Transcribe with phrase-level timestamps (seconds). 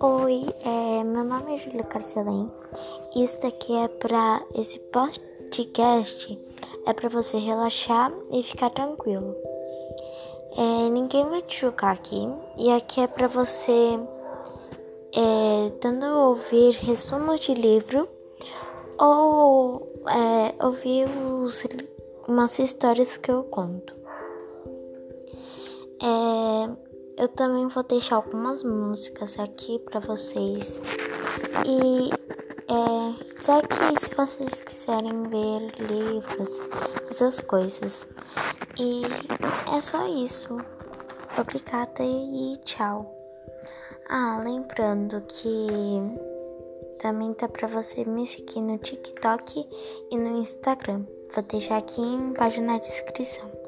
[0.00, 2.50] Oi, é, meu nome é Júlia Carcelém.
[3.14, 6.38] Isso aqui é para esse podcast
[6.86, 9.36] é para você relaxar e ficar tranquilo.
[10.56, 12.28] É, ninguém vai te julgar aqui
[12.58, 13.98] e aqui é para você
[15.14, 18.08] é, ouvir resumos de livro
[18.98, 21.62] ou é, ouvir os,
[22.26, 23.94] umas histórias que eu conto.
[26.02, 26.89] É,
[27.20, 30.80] eu também vou deixar algumas músicas aqui para vocês.
[31.66, 32.08] E
[32.72, 36.62] é, só que se vocês quiserem ver livros,
[37.10, 38.08] essas coisas.
[38.78, 39.02] E
[39.76, 40.56] é só isso.
[41.38, 43.14] Obrigada e tchau.
[44.08, 46.00] Ah, lembrando que
[47.00, 49.68] também tá para você me seguir no TikTok
[50.10, 51.04] e no Instagram.
[51.34, 53.59] Vou deixar aqui embaixo na descrição.